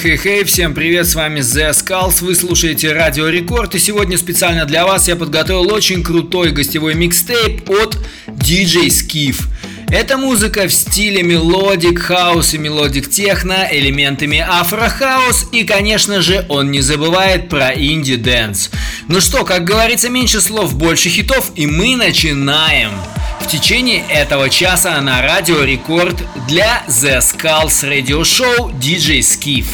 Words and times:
Хей-хей-хей, 0.00 0.44
всем 0.44 0.72
привет, 0.72 1.06
с 1.06 1.14
вами 1.14 1.40
The 1.40 1.72
Skulls, 1.72 2.24
вы 2.24 2.34
слушаете 2.34 2.92
Радио 2.92 3.28
Рекорд, 3.28 3.74
и 3.74 3.78
сегодня 3.78 4.16
специально 4.16 4.64
для 4.64 4.86
вас 4.86 5.08
я 5.08 5.16
подготовил 5.16 5.70
очень 5.70 6.02
крутой 6.02 6.52
гостевой 6.52 6.94
микстейп 6.94 7.68
от 7.68 7.98
DJ 8.26 8.86
Skiff. 8.86 9.42
Это 9.90 10.16
музыка 10.16 10.68
в 10.68 10.72
стиле 10.72 11.22
melodic 11.22 11.98
house 11.98 12.54
и 12.54 12.58
melodic 12.58 13.10
techno, 13.10 13.68
элементами 13.70 14.38
afro 14.38 14.87
house 14.87 15.48
и, 15.52 15.64
конечно 15.64 16.22
же, 16.22 16.46
он 16.48 16.70
не 16.70 16.80
забывает 16.80 17.50
про 17.50 17.74
indie 17.74 18.18
dance. 18.18 18.70
Ну 19.08 19.20
что, 19.20 19.44
как 19.44 19.64
говорится, 19.64 20.08
меньше 20.08 20.40
слов, 20.40 20.76
больше 20.76 21.10
хитов, 21.10 21.52
и 21.56 21.66
мы 21.66 21.96
начинаем! 21.96 22.92
В 23.40 23.48
течение 23.48 24.02
этого 24.08 24.48
часа 24.48 24.98
на 25.02 25.20
Радио 25.20 25.62
Рекорд 25.62 26.16
для 26.48 26.84
The 26.88 27.18
Skulls 27.18 27.86
Radio 27.86 28.22
Show 28.22 28.72
DJ 28.80 29.18
Skiff. 29.18 29.66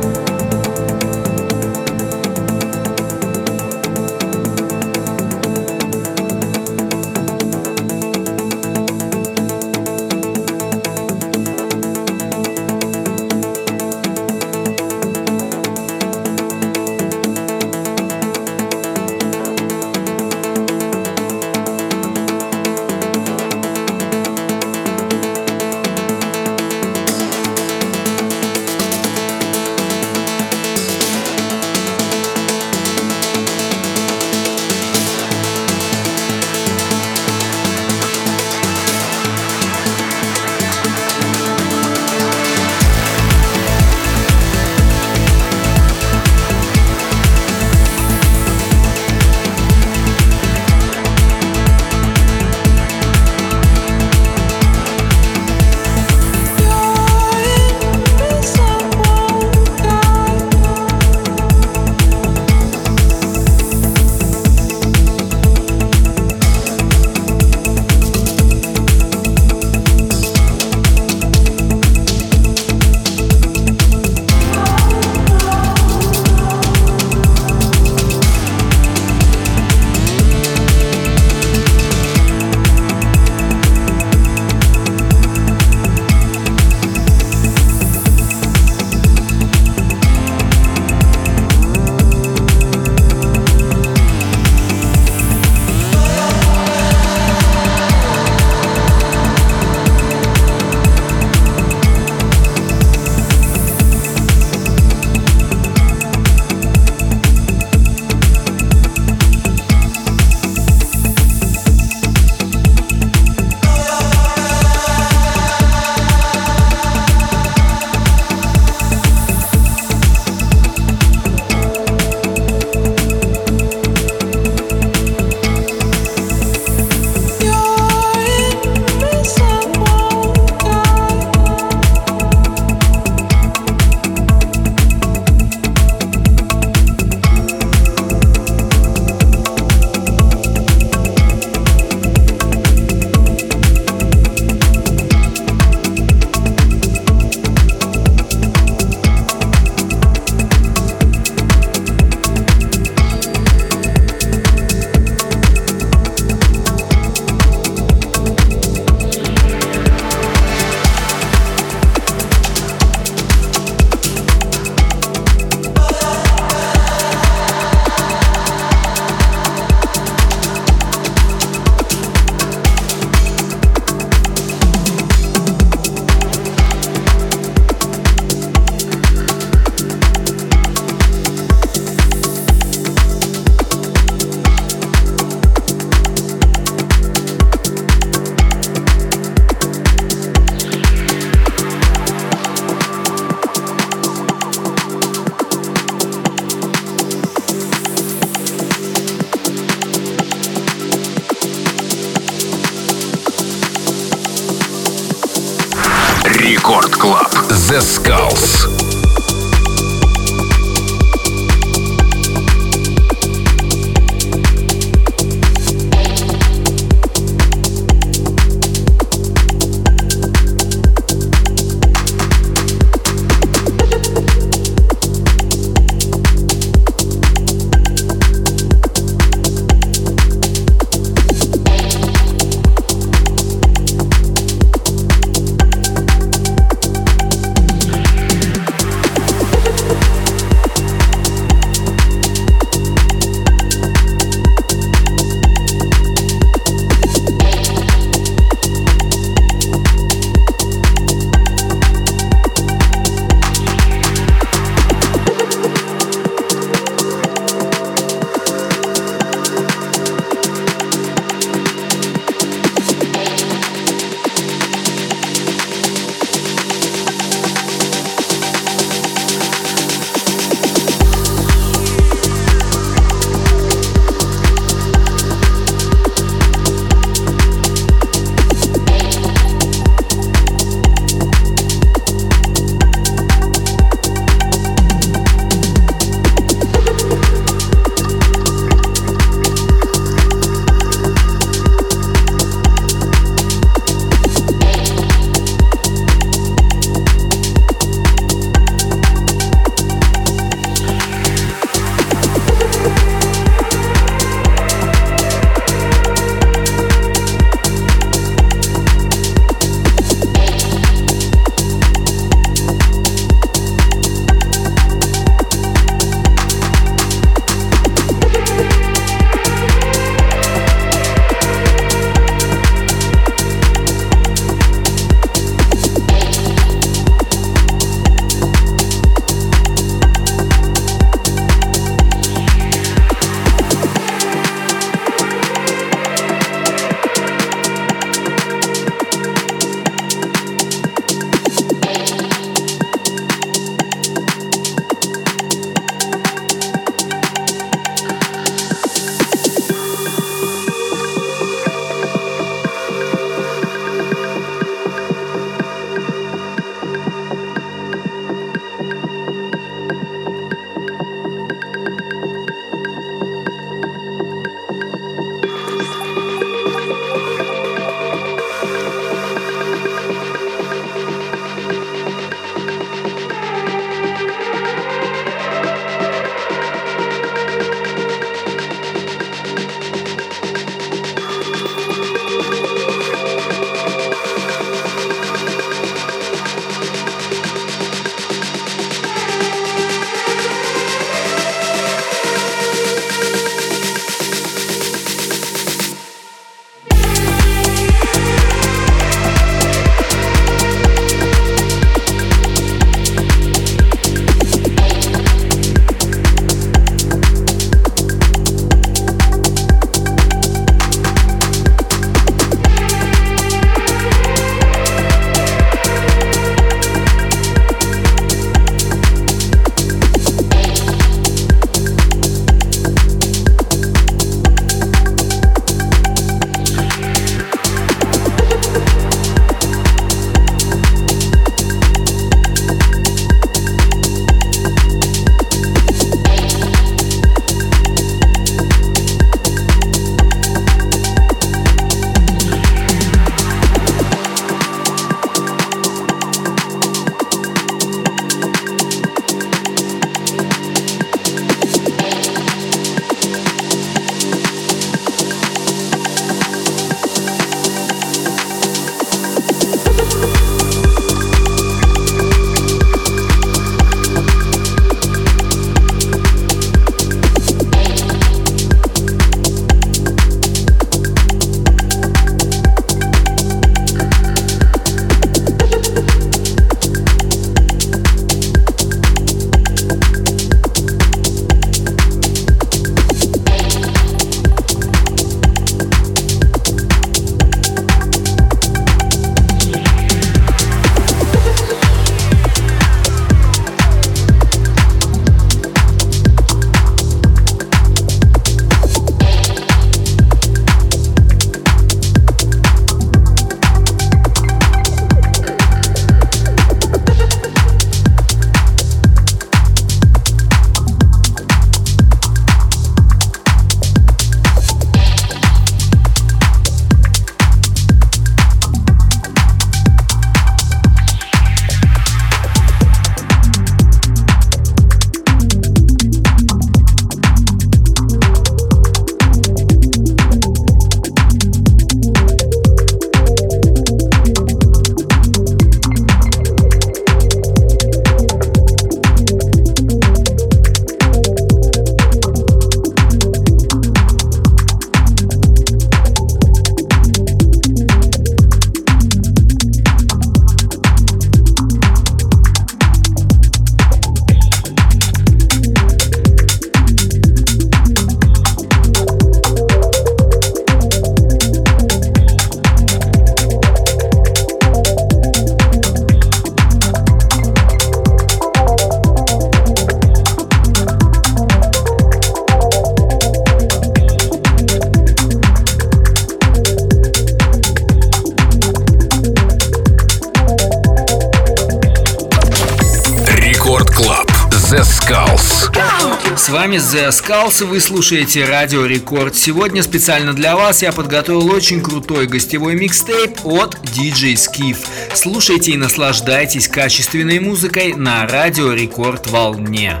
Skulls, 587.26 587.64
вы 587.64 587.80
слушаете 587.80 588.44
Радио 588.44 588.86
Рекорд. 588.86 589.34
Сегодня 589.34 589.82
специально 589.82 590.32
для 590.32 590.54
вас 590.54 590.82
я 590.82 590.92
подготовил 590.92 591.50
очень 591.50 591.82
крутой 591.82 592.28
гостевой 592.28 592.76
микстейп 592.76 593.44
от 593.44 593.74
DJ 593.82 594.34
Skiff. 594.34 594.86
Слушайте 595.12 595.72
и 595.72 595.76
наслаждайтесь 595.76 596.68
качественной 596.68 597.40
музыкой 597.40 597.94
на 597.94 598.28
Радио 598.28 598.72
Рекорд 598.72 599.28
волне. 599.28 600.00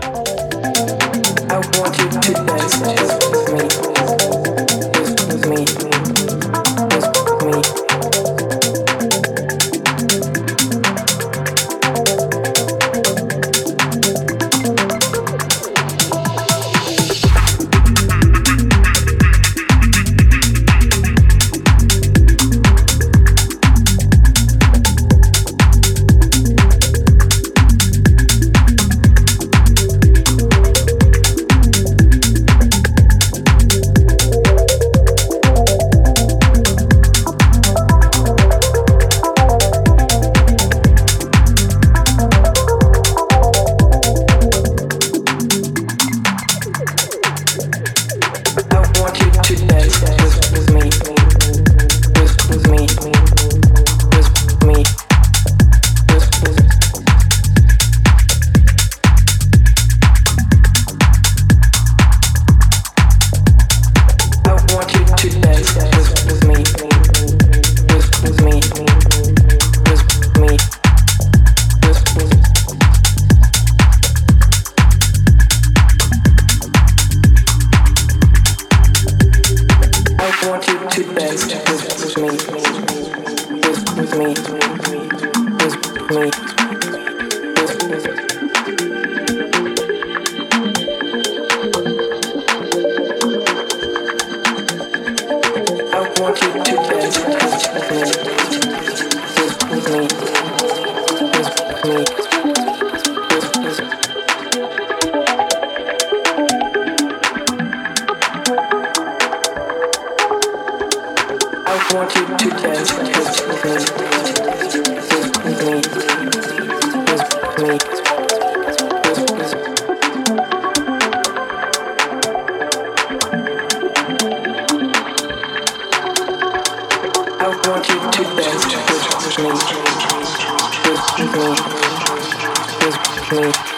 Thank 133.28 133.70
you. 133.70 133.75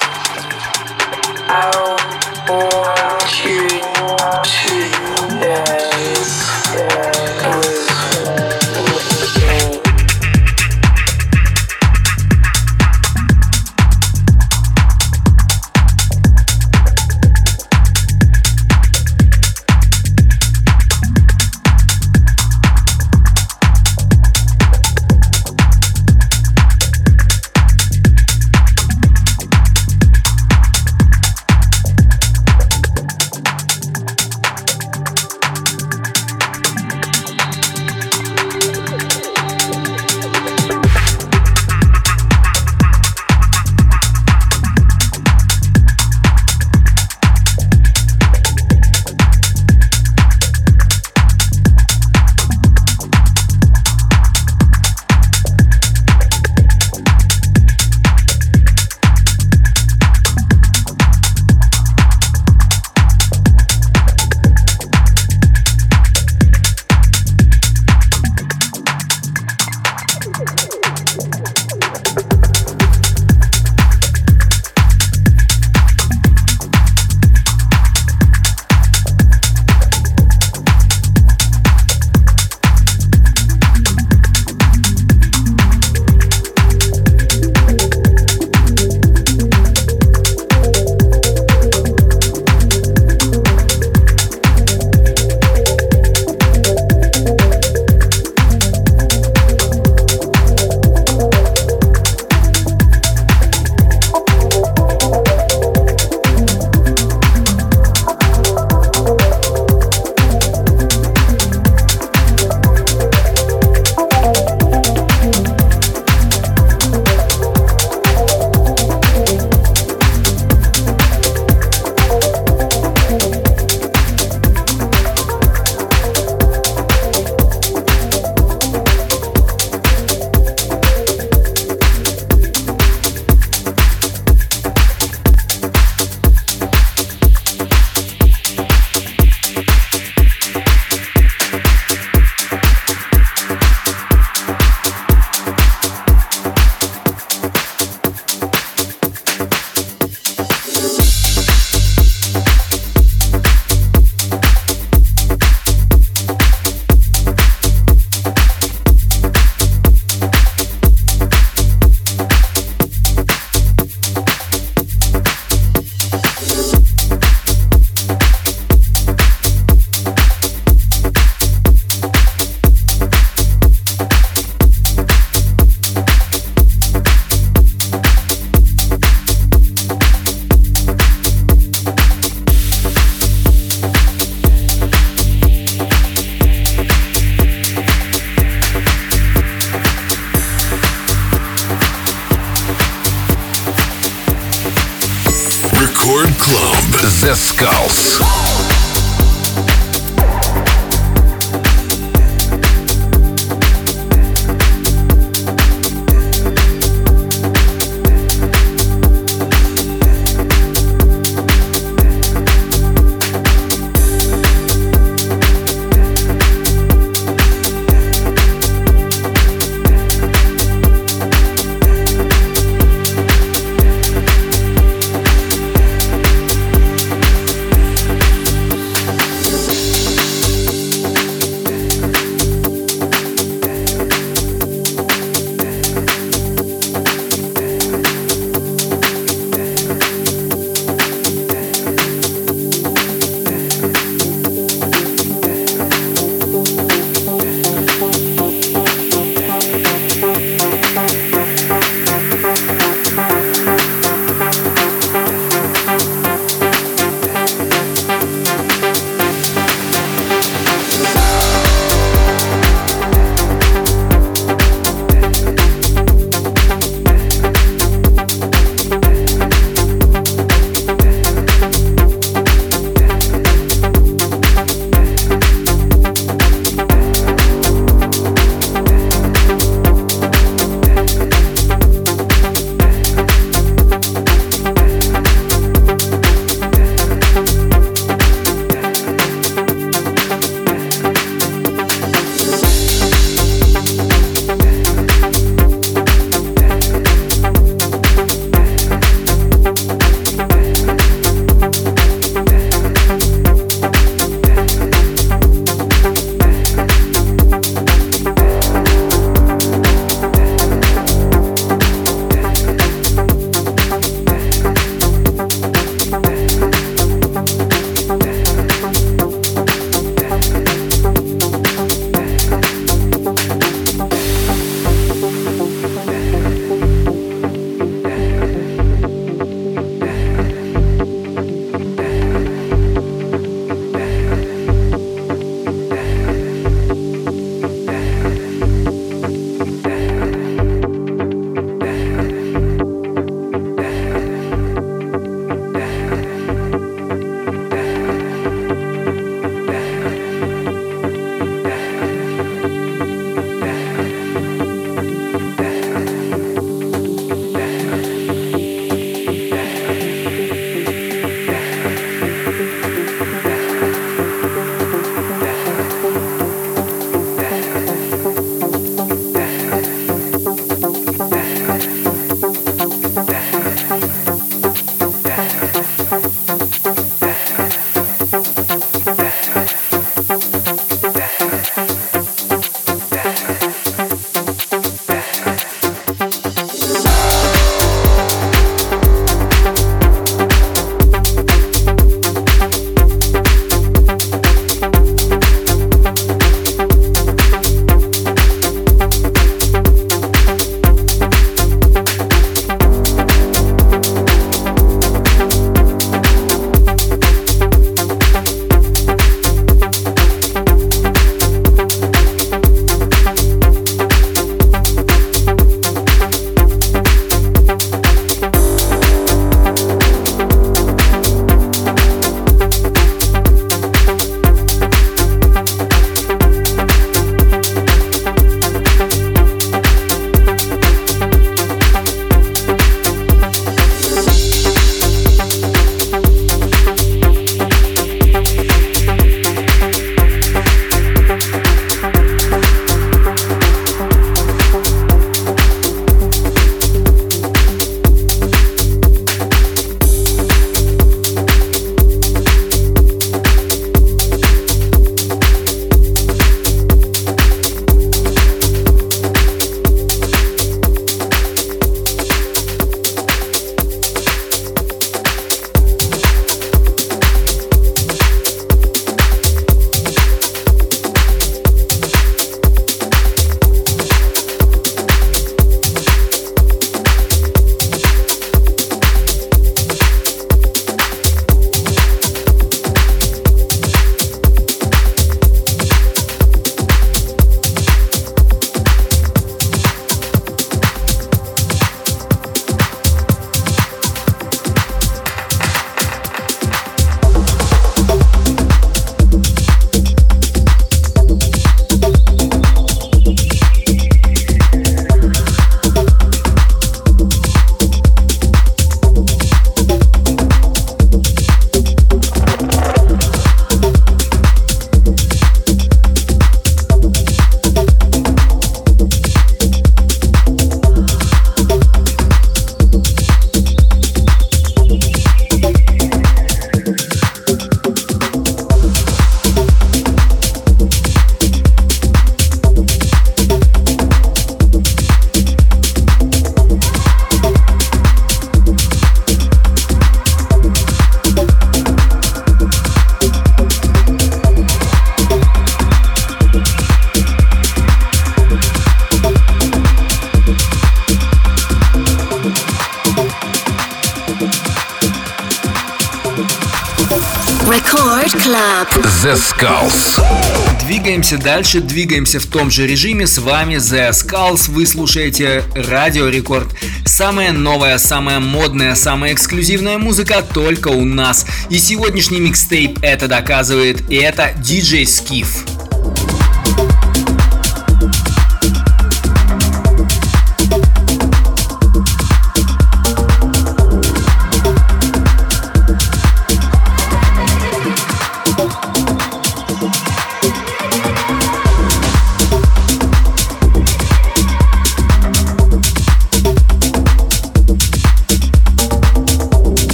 Двигаемся 561.28 561.44
дальше, 561.44 561.80
двигаемся 561.80 562.40
в 562.40 562.46
том 562.46 562.70
же 562.70 562.86
режиме. 562.86 563.26
С 563.26 563.36
вами 563.36 563.74
The 563.74 564.12
Skulls. 564.12 564.70
Вы 564.70 564.86
слушаете 564.86 565.62
Радио 565.74 566.26
Рекорд. 566.28 566.68
Самая 567.04 567.52
новая, 567.52 567.98
самая 567.98 568.40
модная, 568.40 568.94
самая 568.94 569.34
эксклюзивная 569.34 569.98
музыка 569.98 570.42
только 570.54 570.88
у 570.88 571.04
нас. 571.04 571.44
И 571.68 571.76
сегодняшний 571.76 572.40
микстейп 572.40 573.00
это 573.02 573.28
доказывает. 573.28 574.10
И 574.10 574.16
это 574.16 574.54
DJ 574.56 575.02
Skiff. 575.02 576.47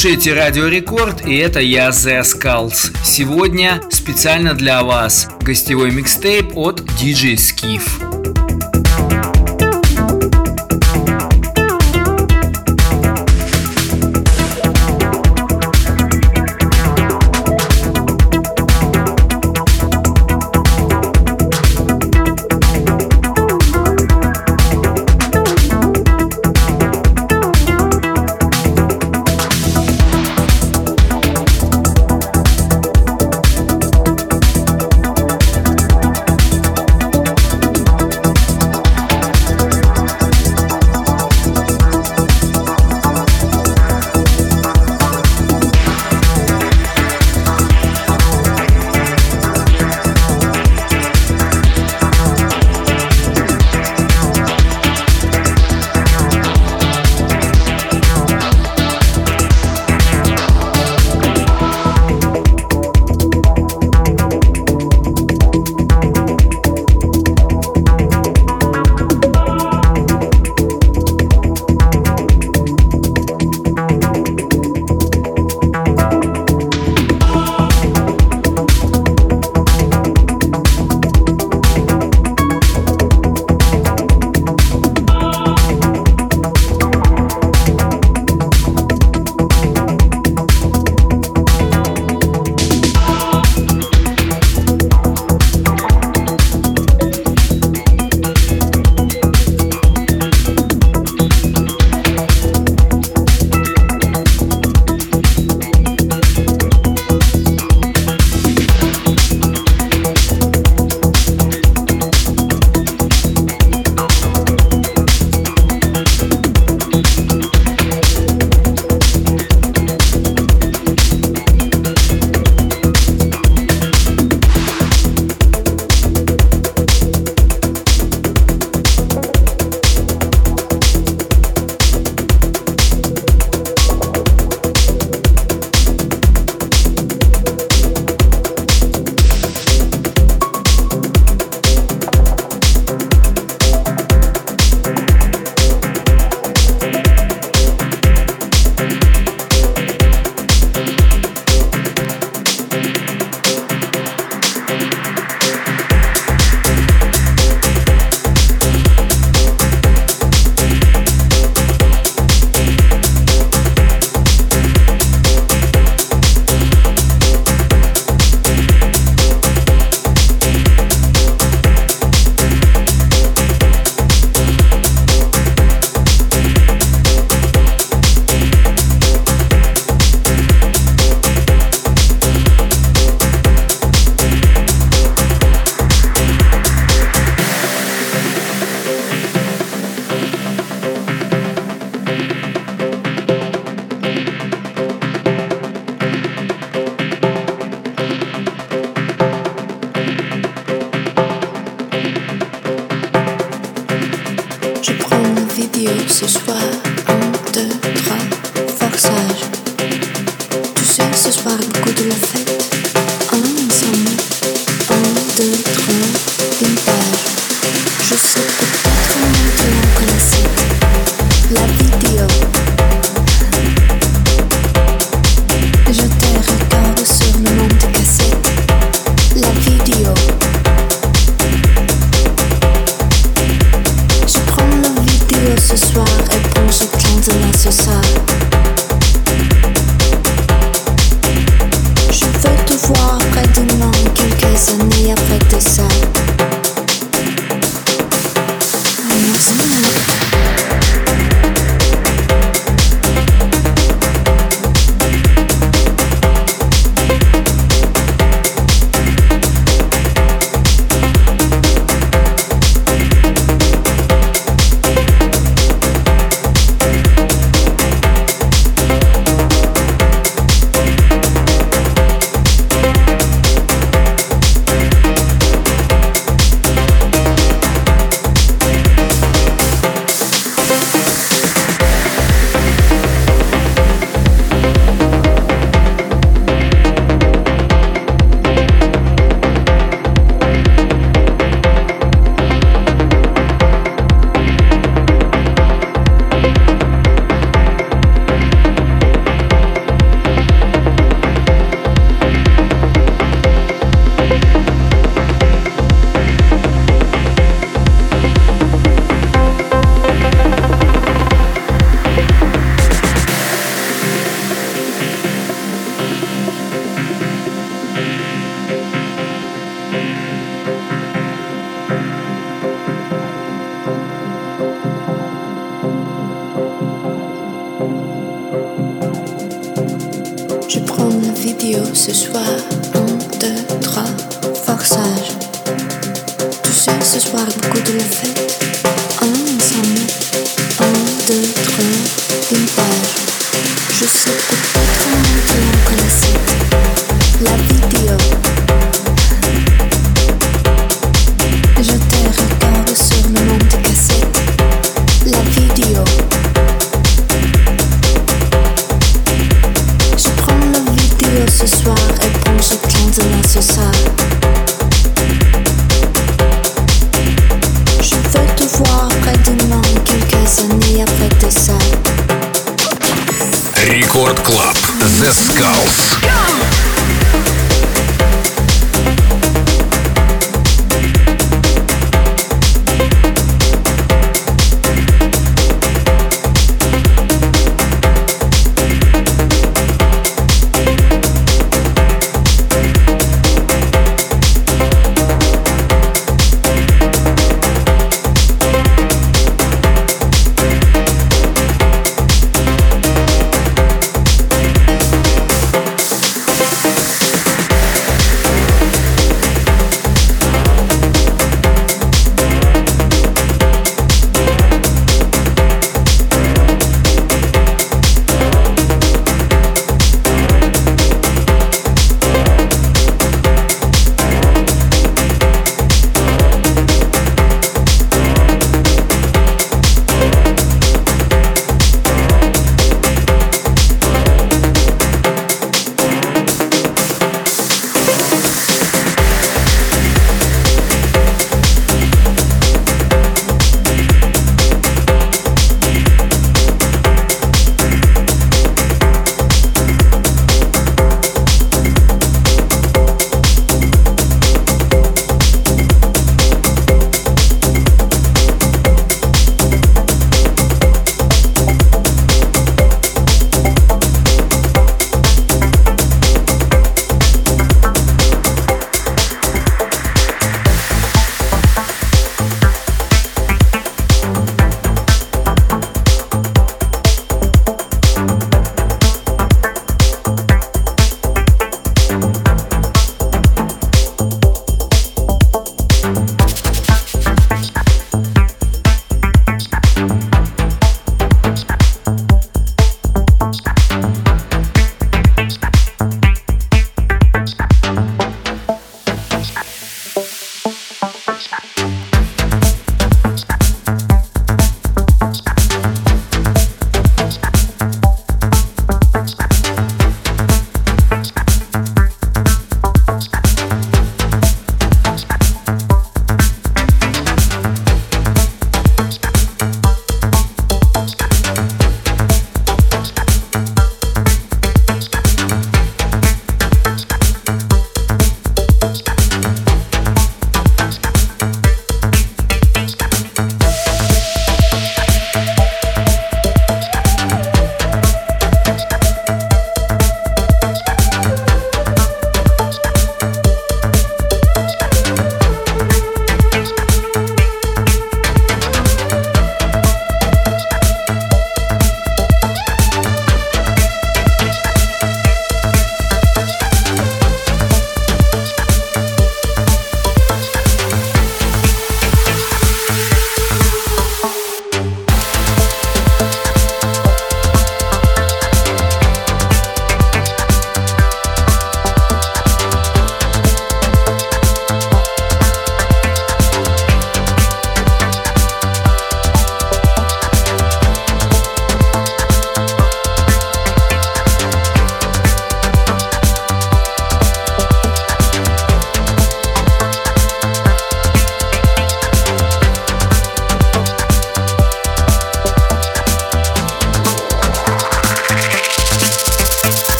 Слушаете 0.00 0.32
Радио 0.32 0.68
Рекорд, 0.68 1.26
и 1.26 1.34
это 1.38 1.58
я, 1.58 1.88
The 1.88 2.22
Skulls. 2.22 2.96
Сегодня 3.02 3.82
специально 3.90 4.54
для 4.54 4.84
вас 4.84 5.28
гостевой 5.40 5.90
микстейп 5.90 6.56
от 6.56 6.82
DJ 6.82 7.34
Skiff. 7.34 8.07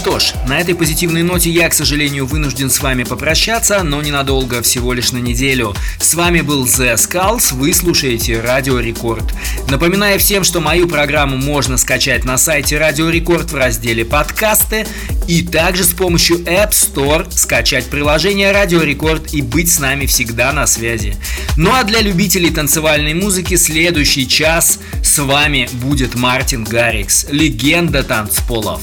Что 0.00 0.18
ж, 0.18 0.32
на 0.48 0.58
этой 0.58 0.74
позитивной 0.74 1.22
ноте 1.22 1.50
я, 1.50 1.68
к 1.68 1.74
сожалению, 1.74 2.24
вынужден 2.24 2.70
с 2.70 2.80
вами 2.80 3.04
попрощаться, 3.04 3.82
но 3.82 4.00
ненадолго, 4.00 4.62
всего 4.62 4.94
лишь 4.94 5.12
на 5.12 5.18
неделю. 5.18 5.74
С 5.98 6.14
вами 6.14 6.40
был 6.40 6.64
The 6.64 6.94
Skulls, 6.94 7.52
вы 7.52 7.74
слушаете 7.74 8.40
Радио 8.40 8.80
Рекорд. 8.80 9.34
Напоминаю 9.68 10.18
всем, 10.18 10.42
что 10.42 10.62
мою 10.62 10.88
программу 10.88 11.36
можно 11.36 11.76
скачать 11.76 12.24
на 12.24 12.38
сайте 12.38 12.78
Радио 12.78 13.10
Рекорд 13.10 13.50
в 13.50 13.54
разделе 13.54 14.06
«Подкасты» 14.06 14.86
и 15.28 15.42
также 15.42 15.84
с 15.84 15.92
помощью 15.92 16.38
App 16.44 16.70
Store 16.70 17.30
скачать 17.30 17.84
приложение 17.84 18.52
Радио 18.52 18.82
Рекорд 18.82 19.34
и 19.34 19.42
быть 19.42 19.70
с 19.70 19.80
нами 19.80 20.06
всегда 20.06 20.50
на 20.54 20.66
связи. 20.66 21.14
Ну 21.58 21.74
а 21.74 21.84
для 21.84 22.00
любителей 22.00 22.48
танцевальной 22.48 23.12
музыки 23.12 23.56
следующий 23.56 24.26
час 24.26 24.78
с 25.02 25.18
вами 25.18 25.68
будет 25.74 26.14
Мартин 26.14 26.64
Гаррикс, 26.64 27.26
легенда 27.30 28.02
танцполов. 28.02 28.80